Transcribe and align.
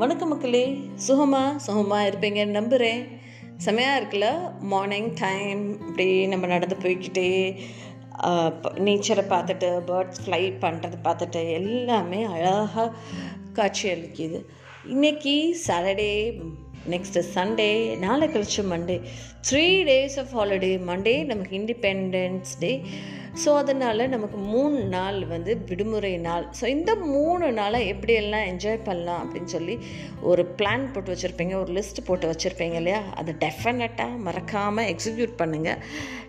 வணக்கம் 0.00 0.28
மக்களே. 0.28 0.80
சுகமா? 1.08 1.40
சுகமா 1.66 1.96
இருப்பீங்கன்னு 2.06 2.58
நம்புகிறேன் 2.58 3.00
செமையாக 3.64 3.98
இருக்குல்ல? 3.98 4.28
மார்னிங் 4.60 5.12
டைம் 5.14 5.80
இப்படி 5.80 6.26
நம்ம 6.26 6.46
நடந்து 6.46 6.76
போய்க்கிட்டே 6.76 7.26
நேச்சரை 8.86 9.24
பார்த்துட்டு 9.32 9.68
பேர்ட்ஸ் 9.88 10.22
ஃப்ளை 10.26 10.40
பண்ணுறது 10.62 10.96
பார்த்துட்டு 11.04 11.50
எல்லாமே 11.50 12.22
அழகாக 12.22 12.92
காட்சி 13.52 13.88
அளிக்குது. 13.88 14.40
இன்றைக்கி 14.88 15.54
சாட்டர்டே 15.66 16.12
நெக்ஸ்ட்டு 16.88 17.24
சண்டே 17.34 17.96
நாளை 17.98 18.28
கழிச்சு 18.28 18.62
Monday 18.62 19.00
three 19.50 19.84
days 19.84 20.18
off 20.18 20.34
holiday 20.34 20.78
Monday 20.80 21.24
நமக்கு 21.24 21.58
இண்டிபெண்டன்ஸ் 21.58 22.58
டே 22.58 22.80
ஸோ 23.44 23.56
அதனால் 23.56 24.08
நமக்கு 24.08 24.36
மூணு 24.36 24.84
நாள் 24.84 25.26
வந்து 25.26 25.56
விடுமுறை 25.56 26.16
நாள். 26.16 26.46
ஸோ 26.60 26.66
இந்த 26.66 26.94
மூணு 26.94 27.52
நாளை 27.52 27.92
எப்படியெல்லாம் 27.92 28.46
என்ஜாய் 28.46 28.84
பண்ணலாம் 28.84 29.24
அப்படின்னு 29.24 29.44
சொல்லி 29.44 29.78
ஒரு 30.20 30.54
பிளான் 30.58 30.92
போட்டு 30.92 31.14
வச்சுருப்பீங்க 31.14 31.54
ஒரு 31.54 31.72
லிஸ்ட் 31.72 32.04
போட்டு 32.04 32.34
வச்சுருப்பீங்க 32.34 32.74
இல்லையா? 32.74 33.04
அதை 33.14 33.34
டெஃபினட்டாக 33.34 34.18
மறக்காமல் 34.18 34.86
எக்ஸிக்யூட் 34.86 35.36
பண்ணுங்கள் 35.38 35.78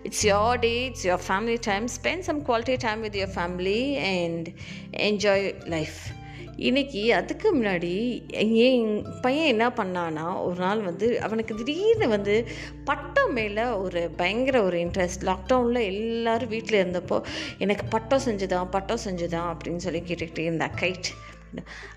it's 0.02 0.24
your 0.24 0.58
day 0.58 0.84
it's 0.86 1.06
your 1.06 1.26
family 1.28 1.58
time 1.60 1.88
spend 1.88 2.20
some 2.20 2.46
quality 2.46 2.76
time 2.76 3.00
with 3.00 3.14
your 3.14 3.34
family 3.36 3.96
and 4.00 4.48
enjoy 4.92 5.54
life 5.66 6.21
இன்றைக்கி 6.56 7.08
அதுக்கு 7.08 7.56
முன்னாடி 7.56 8.26
என் 8.30 9.06
பையன் 9.20 9.46
என்ன 9.46 9.68
பண்ணான்னா 9.68 10.44
ஒரு 10.44 10.54
நாள் 10.54 10.80
வந்து 10.80 11.20
அவனுக்கு 11.20 11.54
திடீர்னு 11.54 12.08
வந்து 12.08 12.46
பட்டம் 12.84 13.32
மேலே 13.32 13.62
ஒரு 13.62 14.10
பயங்கர 14.16 14.62
ஒரு 14.62 14.78
இன்ட்ரெஸ்ட் 14.78 15.20
லாக்டவுனில் 15.20 15.82
எல்லோரும் 15.82 16.48
வீட்டில் 16.48 16.84
இருந்தப்போ 16.84 17.24
எனக்கு 17.58 17.84
பட்டம் 17.84 18.20
செஞ்சுதான் 18.24 18.70
பட்டம் 18.70 18.98
செஞ்சுதான் 19.04 19.56
அப்படின்னு 19.56 19.76
சொல்லி 19.76 20.00
கேட்டுக்கிட்டே 20.00 20.38
இருந்தா. 20.38 20.70
கைட் 20.80 21.10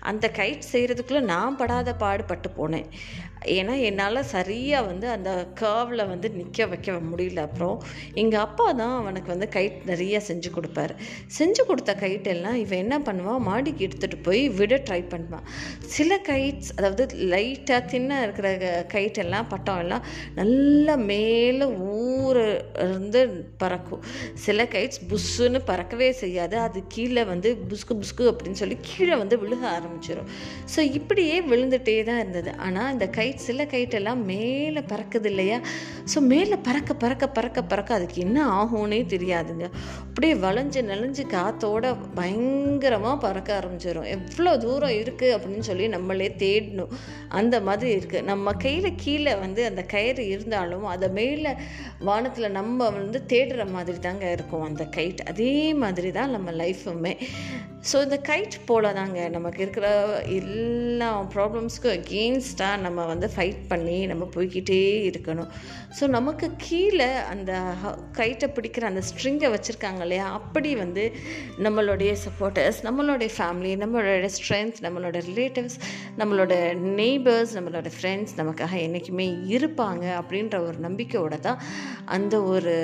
அந்த 0.00 0.30
கைட் 0.36 0.62
செய்கிறதுக்குள்ளே 0.72 1.20
நான் 1.20 1.56
படாத 1.56 1.94
பாடுபட்டு 1.94 2.50
போனேன். 2.58 2.86
ஏன்னா 3.56 3.74
என்னால் 3.88 4.20
சரியாக 4.34 4.86
வந்து 4.86 5.06
அந்த 5.14 5.30
கர்வில் 5.60 6.02
வந்து 6.12 6.28
நிற்க 6.36 6.66
வைக்க 6.72 6.92
முடியல. 7.10 7.40
அப்புறம் 7.48 7.76
எங்கள் 8.22 8.42
அப்பா 8.46 8.66
தான் 8.80 8.94
அவனுக்கு 9.00 9.30
வந்து 9.34 9.48
கைட் 9.56 9.76
நிறைய 9.90 10.20
செஞ்சு 10.28 10.50
கொடுப்பாரு. 10.56 10.94
செஞ்சு 11.38 11.62
கொடுத்த 11.70 11.94
கைட் 12.02 12.28
எல்லாம் 12.34 12.58
இவன் 12.62 12.82
என்ன 12.84 12.98
பண்ணுவான்? 13.08 13.44
மாடிக்கு 13.48 13.84
எடுத்துகிட்டு 13.86 14.18
போய் 14.28 14.42
விட 14.60 14.80
ட்ரை 14.88 15.00
பண்ணுவான். 15.12 15.46
சில 15.96 16.20
கைட்ஸ் 16.30 16.70
அதாவது 16.78 17.06
லைட்டாக 17.34 17.80
தின்ன 17.92 18.20
இருக்கிற 18.22 18.48
கைட் 18.94 19.20
எல்லாம் 19.24 19.48
பட்டம் 19.52 19.80
எல்லாம் 19.84 20.04
நல்லா 20.40 20.96
மேலே 21.12 21.68
ஊர 21.98 22.36
இருந்து 22.84 23.22
பறக்கும். 23.62 24.02
சில 24.46 24.68
கைட்ஸ் 24.74 25.02
புஷ்ஷுன்னு 25.12 25.62
பறக்கவே 25.70 26.10
செய்யாது. 26.22 26.58
அது 26.66 26.78
கீழே 26.96 27.24
வந்து 27.32 27.48
புஸ்கு 27.70 27.94
புஸ்கு 28.02 28.24
அப்படின்னு 28.32 28.60
சொல்லி 28.62 28.78
கீழே 28.90 29.14
வந்து 29.22 29.36
விழுக 29.44 29.64
ஆரம்பிச்சிடும் 29.76 30.30
ஸோ 30.74 30.80
இப்படியே 30.98 31.38
விழுந்துகிட்டே 31.50 31.96
தான் 32.10 32.22
இருந்தது. 32.22 32.52
ஆனால் 32.66 32.92
இந்த 32.96 33.06
கைட் 33.18 33.34
சில 33.46 33.64
கைட்டெல்லாம் 33.72 34.22
மேலே 34.30 34.82
பறக்குது 34.92 35.28
இல்லையா? 35.32 35.58
ஸோ 36.14 36.20
மேலே 36.32 36.56
பறக்க 36.68 36.94
பறக்க 36.94 37.28
பறக்க 37.28 37.62
பறக்க 37.72 37.98
அதுக்கு 37.98 38.18
என்ன 38.26 38.38
ஆகும்னே 38.60 39.00
தெரியாதுங்க. 39.14 39.66
அப்படியே 40.06 40.34
வளைஞ்சு 40.46 40.82
நெளிஞ்சு 40.90 41.24
காத்தோட 41.36 41.84
பயங்கரமாக 42.20 43.22
பறக்க 43.26 43.50
ஆரம்பிச்சிடும் 43.58 44.10
எவ்வளோ 44.16 44.52
தூரம் 44.58 44.96
இருக்குது 45.02 45.34
அப்படின்னு 45.36 45.68
சொல்லி 45.70 45.88
நம்மளே 45.96 46.28
தேடணும். 46.44 46.94
அந்த 47.40 47.54
மாதிரி 47.68 47.90
இருக்குது 47.98 48.26
நம்ம 48.30 48.54
கையில் 48.64 48.98
கீழே 49.04 49.34
வந்து 49.44 49.62
அந்த 49.70 49.82
கயிறு 49.94 50.24
இருந்தாலும் 50.28 50.86
அதை 50.94 51.10
மேலே 51.20 51.52
வானத்தில் 52.08 52.56
நம்ம 52.58 52.90
வந்து 52.90 53.18
தேடுற 53.34 53.62
மாதிரி 53.76 53.98
தாங்க 54.08 54.26
இருக்கும் 54.36 54.66
அந்த 54.70 54.84
கைட். 54.96 55.22
அதே 55.32 55.54
மாதிரி 55.84 56.10
தான் 56.18 56.34
நம்ம 56.36 56.50
லைஃபுமே. 56.62 57.14
ஸோ 57.90 57.96
இந்த 58.04 58.16
கைட் 58.28 58.54
போல 58.68 58.92
தாங்க 58.92 59.18
நமக்கு 59.34 59.60
இருக்கிற 59.64 59.88
எல்லா 60.36 60.95
எல்லா 60.96 61.08
ப்ராப்ளம்ஸ்க்கும் 61.32 61.94
அகெயின்ஸ்டாக 61.96 62.76
நம்ம 62.84 63.00
வந்து 63.10 63.26
ஃபைட் 63.32 63.62
பண்ணி 63.70 63.96
நம்ம 64.10 64.24
போய்கிட்டே 64.34 64.78
இருக்கணும். 65.08 65.50
ஸோ 65.96 66.04
நமக்கு 66.14 66.46
கீழே 66.66 67.08
அந்த 67.32 67.52
கைட்டை 68.18 68.46
பிடிக்கிற 68.56 68.84
அந்த 68.90 69.02
ஸ்ட்ரிங்கை 69.08 69.48
வச்சுருக்காங்க 69.54 70.02
இல்லையா? 70.06 70.26
அப்படி 70.38 70.70
வந்து 70.82 71.04
நம்மளுடைய 71.66 72.12
சப்போர்ட்டர்ஸ் 72.24 72.78
நம்மளுடைய 72.88 73.30
ஃபேமிலி 73.36 73.72
நம்மளோட 73.82 74.30
ஸ்ட்ரென்த் 74.36 74.80
நம்மளோட 74.86 75.20
ரிலேட்டிவ்ஸ் 75.28 75.76
நம்மளோட 76.20 76.54
நெய்பர்ஸ் 77.00 77.52
நம்மளோட 77.58 77.92
ஃப்ரெண்ட்ஸ் 77.96 78.34
நமக்காக 78.40 78.80
என்றைக்குமே 78.86 79.28
இருப்பாங்க 79.56 80.06
அப்படின்ற 80.20 80.56
ஒரு 80.68 80.78
நம்பிக்கையோடு 80.86 81.40
தான் 81.48 81.60
அந்த 82.16 82.34
ஒரு 82.54 82.76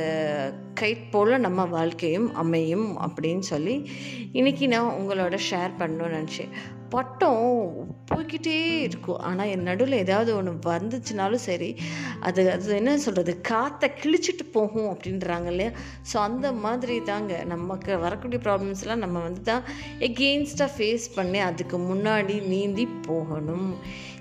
கைட் 0.83 1.09
போல் 1.11 1.35
நம்ம 1.47 1.65
வாழ்க்கையும் 1.79 2.29
அமையும் 2.45 2.89
அப்படின்னு 3.07 3.47
சொல்லி 3.55 3.79
இன்றைக்கி 4.39 4.67
நான் 4.77 4.95
உங்களோட 5.01 5.37
ஷேர் 5.51 5.81
பண்ணணும்னு 5.83 6.17
நினச்சேன். 6.19 6.55
பட்டம் 6.95 7.45
போய்கிட்டே 8.11 8.57
இருக்கும். 8.87 9.21
ஆனால் 9.29 9.51
என் 9.55 9.69
நடுவில் 9.71 10.03
ஏதாவது 10.05 10.31
ஒன்று 10.39 10.53
வந்துச்சுனாலும் 10.71 11.43
சரி 11.49 11.71
அது 12.29 12.41
அது 12.55 12.75
என்ன 12.81 12.97
சொல்கிறது 13.05 13.33
காற்றை 13.51 13.89
கிழிச்சிட்டு 14.03 14.45
போகும் 14.57 14.91
அப்படின்றாங்க 14.93 15.49
இல்லையா? 15.53 15.73
ஸோ 16.11 16.17
அந்த 16.29 16.47
மாதிரி 16.65 16.97
தாங்க 17.11 17.43
நமக்கு 17.55 17.93
வரக்கூடிய 18.07 18.41
ப்ராப்ளம்ஸ்லாம் 18.47 19.05
நம்ம 19.05 19.21
வந்து 19.29 19.43
தான் 19.51 19.65
எகெயின்ஸ்டாக 20.09 20.71
ஃபேஸ் 20.77 21.07
பண்ணி 21.19 21.41
அதுக்கு 21.51 21.79
முன்னாடி 21.91 22.37
நீந்தி 22.55 22.87
போகணும். 23.11 23.71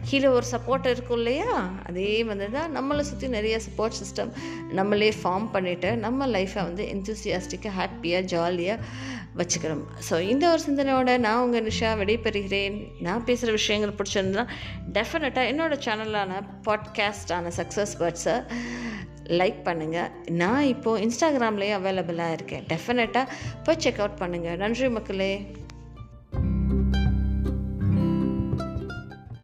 கீழே 0.09 0.28
ஒரு 0.28 0.45
சப்போர்ட் 0.51 0.85
இருக்கும் 0.85 1.17
இல்லையா? 1.17 1.72
அதே 1.88 2.23
மாதிரி 2.23 2.51
தான் 2.51 2.78
நம்மளை 2.78 3.00
சுற்றி 3.00 3.28
நிறைய 3.28 3.59
சப்போர்ட் 3.67 3.97
சிஸ்டம் 4.01 4.31
நம்மளே 4.72 5.13
ஃபார்ம் 5.23 5.47
பண்ணிவிட்டு 5.53 5.95
நம்ம 5.95 6.28
லைஃப்பை 6.28 6.62
வந்து 6.63 6.85
எந்தூசியாஸ்டிக்காக 6.94 7.73
ஹாப்பியாக 7.79 8.22
ஜாலியாக 8.22 8.84
வச்சுக்கிறோம் 9.38 9.84
ஸோ 10.09 10.19
இந்த 10.19 10.45
ஒரு 10.51 10.61
சிந்தனையோட 10.67 11.17
நான் 11.17 11.41
உங்கள் 11.44 11.66
நிஷா 11.67 11.91
விடைபெறுகிறேன். 12.01 12.78
நான் 13.00 13.25
பேசுகிற 13.25 13.51
விஷயங்கள் 13.51 13.97
பிடிச்சிருந்தா 14.00 14.45
டெஃபினட்டாக 14.94 15.51
என்னோடய 15.51 15.84
சேனலான 15.88 16.41
பாட்காஸ்டான 16.67 17.51
சக்ஸஸ் 17.59 17.95
பேர்ட்ஸை 18.00 18.38
லைக் 19.40 19.59
பண்ணுங்கள் 19.66 20.11
நான் 20.41 20.63
இப்போது 20.63 21.03
இன்ஸ்டாகிராம்லேயும் 21.06 21.78
அவைலபிளாக 21.79 22.31
இருக்கேன். 22.31 22.66
டெஃபினட்டாக 22.73 23.25
போய் 23.63 23.79
செக் 23.79 24.00
அவுட் 24.00 24.19
பண்ணுங்கள் 24.22 24.57
நன்றி 24.57 24.90
மக்களே. 24.90 25.34